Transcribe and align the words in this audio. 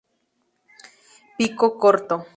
Pico 1.37 1.77
corto. 1.77 2.15